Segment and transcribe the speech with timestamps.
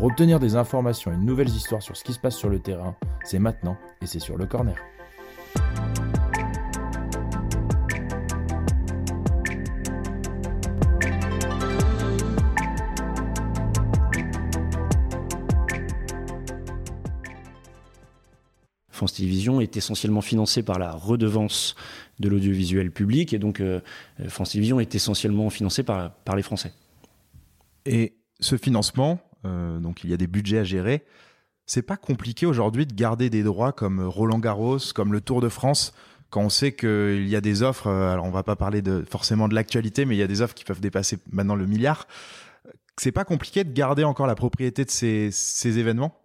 [0.00, 2.58] Pour obtenir des informations et de nouvelles histoires sur ce qui se passe sur le
[2.58, 4.74] terrain, c'est maintenant et c'est sur le corner.
[18.88, 21.74] France Télévisions est essentiellement financée par la redevance
[22.20, 23.82] de l'audiovisuel public et donc euh,
[24.28, 26.72] France Télévisions est essentiellement financée par, par les Français.
[27.84, 31.04] Et ce financement, euh, donc il y a des budgets à gérer,
[31.66, 35.48] c'est pas compliqué aujourd'hui de garder des droits comme Roland Garros, comme le Tour de
[35.48, 35.92] France,
[36.30, 39.04] quand on sait qu'il y a des offres, euh, alors on va pas parler de,
[39.08, 42.06] forcément de l'actualité, mais il y a des offres qui peuvent dépasser maintenant le milliard.
[42.96, 46.19] C'est pas compliqué de garder encore la propriété de ces événements?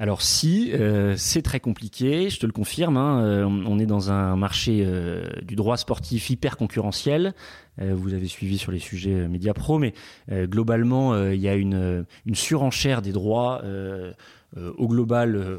[0.00, 2.96] Alors si, euh, c'est très compliqué, je te le confirme.
[2.96, 7.32] Hein, euh, on est dans un marché euh, du droit sportif hyper concurrentiel.
[7.78, 9.94] vous avez suivi sur les sujets médias pro, mais
[10.30, 13.64] globalement, il y a une, surenchère des droits
[14.56, 15.58] au global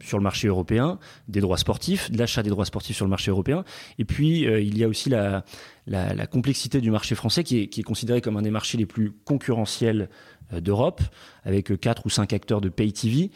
[0.00, 3.64] sur le marché européen, des droits sportifs, l'achat des droits sportifs sur le marché européen.
[3.98, 5.44] Et puis, il y a aussi la,
[6.30, 10.08] complexité du marché français qui est, considéré comme un des marchés les plus concurrentiels
[10.52, 11.02] d'Europe,
[11.44, 13.30] avec quatre ou cinq acteurs de pay TV.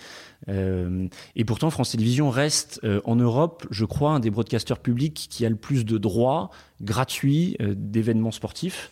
[0.48, 5.26] Euh, et pourtant, France Télévisions reste euh, en Europe, je crois, un des broadcasters publics
[5.30, 6.50] qui a le plus de droits
[6.82, 8.90] gratuits d'événements sportifs.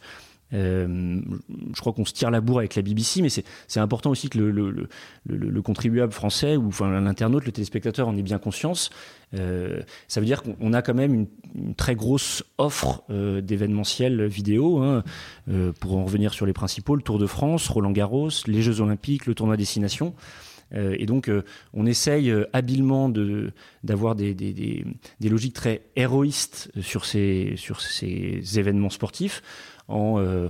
[0.55, 1.20] Euh,
[1.75, 4.39] je crois qu'on se tire la bourre avec la BBC, mais c'est important aussi que
[4.39, 4.89] le, le, le,
[5.27, 8.91] le, contribuable français ou l'internaute, le téléspectateur en ait bien conscience.
[9.34, 11.14] Euh, ça veut dire qu'on a quand même
[11.55, 14.78] une, très grosse offre euh, d'événementiel vidéo.
[14.78, 15.05] Hein,
[15.81, 19.26] pour en revenir sur les principaux, le Tour de France, Roland Garros, les Jeux Olympiques,
[19.26, 20.15] le tournoi destination.
[20.75, 21.31] Et donc,
[21.75, 23.10] on essaye habilement
[23.84, 24.84] d'avoir des,
[25.21, 27.55] logiques très héroïstes sur ces
[28.56, 29.43] événements sportifs
[29.92, 30.48] en euh,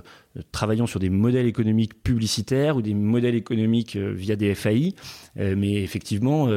[0.51, 4.95] travaillant sur des modèles économiques publicitaires ou des modèles économiques euh, via des FAI.
[5.37, 6.47] Euh, mais effectivement,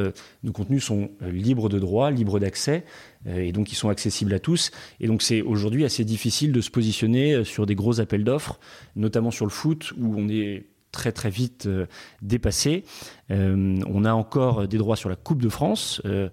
[0.43, 2.83] nos contenus sont libres de droit, libres d'accès,
[3.27, 4.71] et donc ils sont accessibles à tous.
[4.99, 8.59] Et donc c'est aujourd'hui assez difficile de se positionner sur des gros appels d'offres,
[8.95, 10.65] notamment sur le foot, où on est
[10.97, 11.85] très très vite euh,
[12.23, 12.83] dépassé.
[13.29, 16.01] Euh, on a encore des droits sur la Coupe de France.
[16.05, 16.27] Euh,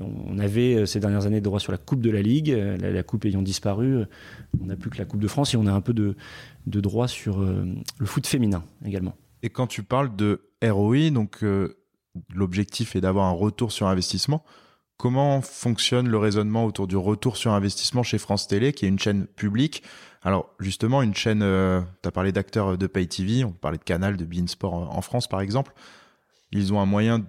[0.00, 2.50] on avait ces dernières années des droits sur la Coupe de la Ligue.
[2.80, 4.04] La, Coupe ayant disparu,
[4.60, 6.16] on n'a plus que la Coupe de France et on a un peu de,
[6.66, 9.16] de droits sur le foot féminin également.
[9.42, 11.44] Et quand tu parles de ROI, donc
[12.34, 14.44] l'objectif est d'avoir un retour sur investissement.
[14.96, 18.98] Comment fonctionne le raisonnement autour du retour sur investissement chez France Télé, qui est une
[18.98, 19.82] chaîne publique?
[20.22, 23.84] Alors justement, une chaîne, euh, tu as parlé d'acteurs de Pay TV, on parlait de
[23.84, 25.74] Canal, de Bein Sport en France par exemple.
[26.50, 27.26] Ils ont un moyen,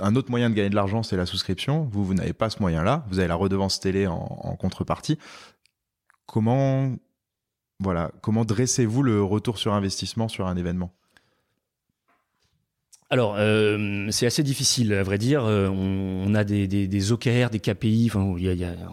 [0.00, 1.84] un autre moyen de gagner de l'argent, c'est la souscription.
[1.92, 3.04] Vous, vous n'avez pas ce moyen-là.
[3.08, 5.18] Vous avez la redevance télé en, en contrepartie.
[6.24, 6.96] Comment,
[7.80, 10.94] voilà, comment dressez-vous le retour sur investissement sur un événement?
[13.10, 15.44] Alors, euh, c'est assez difficile, à vrai dire.
[15.44, 18.20] Euh, on, a des, OKR, des KPI, enfin,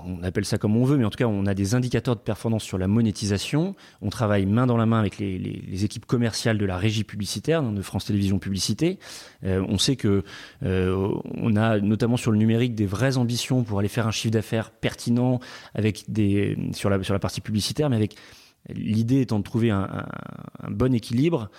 [0.06, 2.22] on appelle ça comme on veut, mais en tout cas, on a des indicateurs de
[2.22, 3.74] performance sur la monétisation.
[4.02, 7.82] On travaille main dans la main avec les, équipes commerciales de la régie publicitaire, de
[7.82, 9.00] France Télévisions Publicité.
[9.46, 10.24] Euh, on sait que
[10.62, 14.72] on a notamment sur le numérique des vraies ambitions pour aller faire un chiffre d'affaires
[14.72, 15.40] pertinent
[15.74, 18.16] avec des sur la partie publicitaire, mais avec
[18.70, 20.06] l'idée étant de trouver un,
[20.70, 21.50] bon équilibre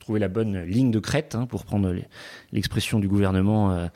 [0.00, 1.94] trouver la bonne ligne de crête, hein, pour prendre
[2.52, 3.86] l'expression du gouvernement euh,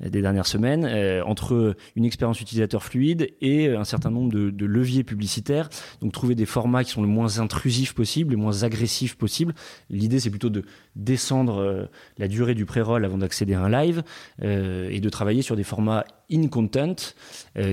[0.00, 5.04] des dernières semaines, euh, entre une expérience utilisateur fluide et un certain nombre de, leviers
[5.04, 5.68] publicitaires.
[6.00, 9.54] Donc trouver des formats qui sont le moins intrusifs possible, les moins agressifs possible.
[9.90, 10.64] L'idée, c'est plutôt de
[10.96, 11.88] descendre
[12.18, 14.02] la durée du pré-roll avant d'accéder à un live
[14.42, 16.96] et de travailler sur des formats in-content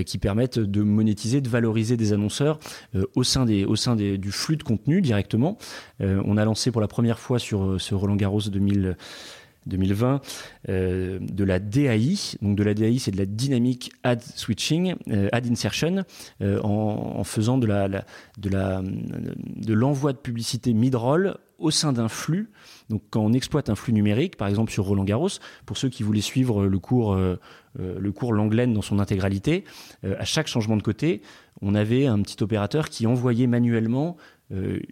[0.06, 2.60] qui permettent de monétiser, de valoriser des annonceurs
[3.16, 5.58] au sein, des, au sein du flux de contenu directement.
[6.00, 8.96] on a lancé pour la première fois sur euh, ce Roland Garros 2000.
[9.68, 10.22] 2020
[10.70, 12.16] euh, de la DAI.
[12.42, 16.04] Donc de la DAI, c'est de la dynamic ad switching, euh, ad insertion,
[16.42, 17.68] euh, en, faisant de
[19.74, 22.52] l'envoi de publicité mid-roll au sein d'un flux.
[22.90, 25.30] Donc quand on exploite un flux numérique, par exemple sur Roland Garros,
[25.66, 27.40] pour ceux qui voulaient suivre le cours euh,
[27.80, 29.64] le cours Langlaine dans son intégralité,
[30.04, 31.22] à chaque changement de côté,
[31.62, 34.18] on avait un petit opérateur qui envoyait manuellement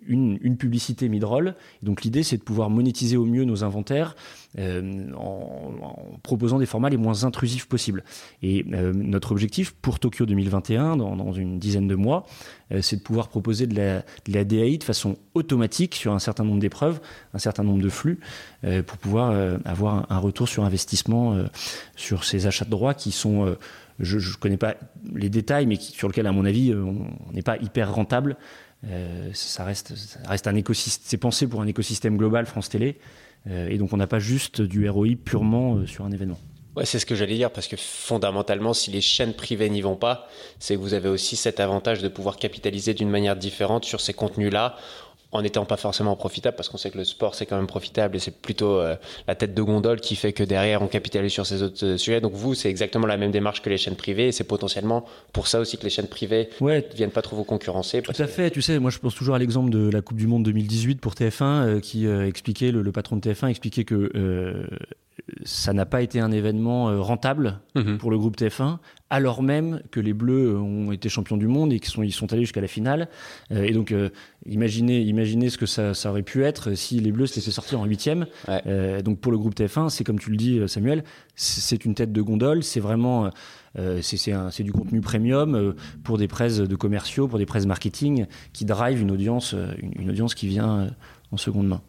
[0.08, 1.56] une, une, publicité mid-roll.
[1.84, 4.16] Donc l'idée, c'est de pouvoir monétiser au mieux nos inventaires
[4.58, 4.82] en,
[5.16, 8.04] en, proposant des formats les moins intrusifs possibles.
[8.42, 12.26] Et notre objectif pour Tokyo 2021, dans, une dizaine de mois,
[12.82, 16.60] c'est de pouvoir proposer de la, de DAI de façon automatique sur un certain nombre
[16.60, 17.00] d'épreuves,
[17.34, 18.20] un certain nombre de flux,
[18.62, 21.38] pour pouvoir avoir un, retour sur investissement
[21.96, 23.56] sur ces achats de droits qui sont
[24.00, 24.76] je ne connais pas
[25.14, 28.38] les détails, mais sur lequel, à mon avis, euh, on n'est pas hyper rentable.
[28.88, 29.94] Euh, ça, reste,
[30.26, 32.98] reste un écosystème, c'est pensé pour un écosystème global France Télé,
[33.48, 36.40] euh, et donc on n'a pas juste du ROI purement sur un événement.
[36.86, 40.30] C'est ce que j'allais dire, parce que fondamentalement, si les chaînes privées n'y vont pas,
[40.60, 44.14] c'est que vous avez aussi cet avantage de pouvoir capitaliser d'une manière différente sur ces
[44.14, 44.78] contenus-là
[45.32, 48.16] en n'étant pas forcément profitable, parce qu'on sait que le sport c'est quand même profitable
[48.16, 48.96] et c'est plutôt euh,
[49.28, 52.22] la tête de gondole qui fait que derrière on capitalise sur ces autres euh, sujets.
[52.22, 55.48] Donc vous, c'est exactement la même démarche que les chaînes privées et c'est potentiellement pour
[55.48, 58.02] ça aussi que les chaînes privées ne viennent pas trop vous concurrencer.
[58.02, 60.28] Tout à fait, tu sais, moi je pense toujours à l'exemple de la Coupe du
[60.28, 64.10] Monde 2018 pour TF1 euh, qui expliquait, le, le, patron de TF1 expliquait que
[65.44, 67.98] ça n'a pas été un événement euh, rentable mhm.
[67.98, 68.78] pour le groupe TF1,
[69.10, 72.32] alors même que les Bleus ont été champions du monde et qu'ils sont, ils sont
[72.32, 73.10] allés jusqu'à la finale.
[73.52, 74.10] Euh, et donc, euh,
[74.46, 77.86] imaginez, imaginez ce que ça, ça, aurait pu être si les Bleus s'étaient sortis en
[77.86, 78.28] huitième.
[79.04, 81.04] donc, pour le groupe TF1, c'est comme tu le dis, Samuel,
[81.36, 82.64] c'est une tête de gondole.
[82.64, 83.32] C'est vraiment,
[84.02, 85.74] c'est du contenu premium
[86.04, 90.36] pour des presses de commerciaux, pour des presses marketing qui drive une audience, une audience
[90.36, 90.90] qui vient
[91.32, 91.82] en seconde main.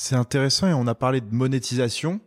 [0.00, 2.20] C'est intéressant et on a parlé de monétisation.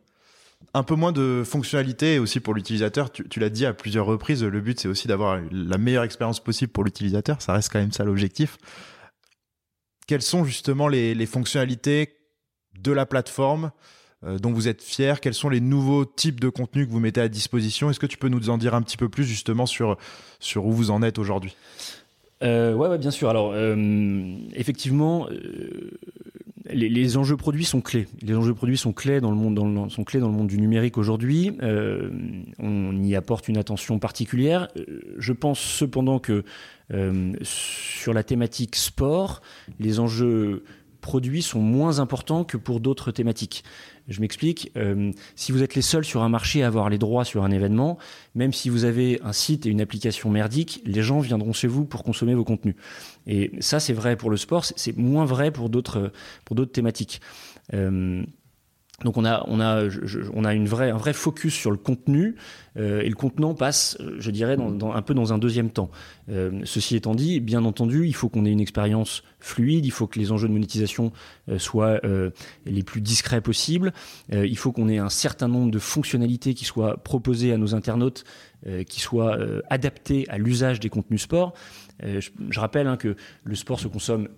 [0.73, 3.11] Un peu moins de fonctionnalité aussi pour l'utilisateur.
[3.11, 6.71] Tu, l'as dit à plusieurs reprises, le but c'est aussi d'avoir la meilleure expérience possible
[6.71, 7.41] pour l'utilisateur.
[7.41, 8.57] Ça reste quand même ça l'objectif.
[10.07, 12.13] Quelles sont justement les, fonctionnalités
[12.79, 13.71] de la plateforme
[14.23, 15.19] euh, dont vous êtes fier?
[15.19, 17.89] Quels sont les nouveaux types de contenus que vous mettez à disposition?
[17.89, 19.97] Est-ce que tu peux nous en dire un petit peu plus justement sur,
[20.39, 21.55] sur où vous en êtes aujourd'hui?
[22.43, 23.29] Euh, ouais, bien sûr.
[23.29, 25.91] Alors, euh, effectivement, euh,
[26.73, 28.07] les, enjeux produits sont clés.
[28.21, 31.51] Les enjeux produits sont clés dans le monde, du numérique aujourd'hui.
[31.61, 32.09] Euh,
[32.59, 34.67] on y apporte une attention particulière.
[34.77, 36.43] Euh, je pense cependant que
[36.93, 39.41] euh, sur la thématique sport,
[39.79, 40.63] les enjeux
[41.01, 43.63] produits sont moins importants que pour d'autres thématiques.
[44.07, 44.71] Je m'explique.
[44.77, 47.51] Euh, si vous êtes les seuls sur un marché à avoir les droits sur un
[47.51, 47.97] événement,
[48.35, 51.85] même si vous avez un site et une application merdique, les gens viendront chez vous
[51.85, 52.75] pour consommer vos contenus.
[53.27, 56.11] Et ça, c'est vrai pour le sport, c'est moins vrai pour d'autres
[56.71, 57.21] thématiques.
[57.73, 58.23] Euh,
[59.03, 62.35] donc on a, un vrai focus sur le contenu
[62.77, 65.89] euh, et le contenant passe, je dirais, dans, un peu dans un deuxième temps.
[66.29, 70.07] Euh, ceci étant dit, bien entendu, il faut qu'on ait une expérience fluide, il faut
[70.07, 71.11] que les enjeux de monétisation
[71.49, 71.99] euh, soient
[72.65, 73.93] les plus discrets possibles,
[74.31, 78.23] il faut qu'on ait un certain nombre de fonctionnalités qui soient proposées à nos internautes,
[78.87, 79.37] qui soient
[79.69, 81.53] adaptées à l'usage des contenus sport.
[82.03, 84.29] Je, rappelle hein, que le sport se consomme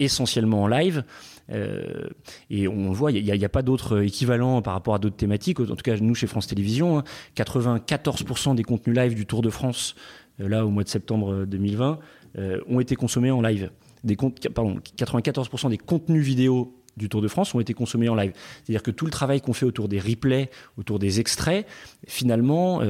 [0.00, 1.04] essentiellement en live.
[1.52, 2.08] Euh,
[2.48, 5.60] et on voit, il n'y a, pas d'autres équivalents par rapport à d'autres thématiques.
[5.60, 7.02] En tout cas, nous, chez France Télévisions,
[7.36, 9.94] 94% hein, des contenus live du Tour de France,
[10.40, 11.98] euh, là, au mois de septembre 2020,
[12.38, 13.70] euh, ont été consommés en live.
[14.04, 18.32] Des pardon, 94% des contenus vidéo du Tour de France ont été consommés en live.
[18.64, 21.66] C'est-à-dire que tout le travail qu'on fait autour des replays, autour des extraits,
[22.06, 22.82] finalement,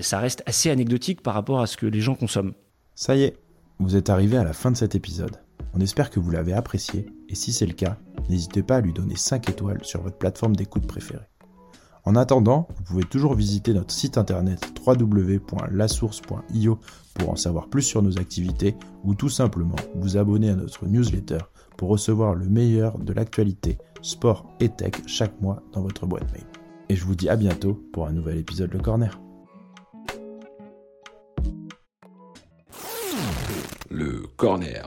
[0.00, 2.52] ça reste assez anecdotique par rapport à ce que les gens consomment.
[2.94, 3.36] Ça y est,
[3.78, 5.36] vous êtes arrivé à la fin de cet épisode.
[5.74, 8.92] On espère que vous l'avez apprécié et si c'est le cas, n'hésitez pas à lui
[8.92, 11.28] donner 5 étoiles sur votre plateforme d'écoute préférée.
[12.04, 16.78] En attendant, vous pouvez toujours visiter notre site internet www.lasource.io
[17.14, 21.38] pour en savoir plus sur nos activités ou tout simplement vous abonner à notre newsletter
[21.76, 26.46] pour recevoir le meilleur de l'actualité sport et tech chaque mois dans votre boîte mail.
[26.88, 29.20] Et je vous dis à bientôt pour un nouvel épisode Le Corner.
[33.90, 34.86] Le Corner